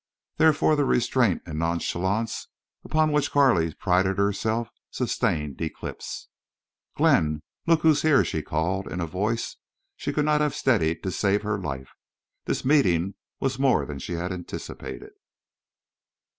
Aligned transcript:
Therefore 0.37 0.75
the 0.75 0.83
restraint 0.83 1.43
and 1.45 1.59
nonchalance 1.59 2.47
upon 2.83 3.11
which 3.11 3.29
Carley 3.29 3.71
prided 3.75 4.17
herself 4.17 4.69
sustained 4.89 5.61
eclipse. 5.61 6.27
"Glenn! 6.97 7.43
Look—who's—here!" 7.67 8.25
she 8.25 8.41
called, 8.41 8.91
in 8.91 8.99
voice 9.05 9.57
she 9.95 10.11
could 10.11 10.25
not 10.25 10.41
have 10.41 10.55
steadied 10.55 11.03
to 11.03 11.11
save 11.11 11.43
her 11.43 11.59
life. 11.59 11.91
This 12.45 12.65
meeting 12.65 13.13
was 13.39 13.59
more 13.59 13.85
than 13.85 13.99
she 13.99 14.13
had 14.13 14.31
anticipated. 14.31 15.11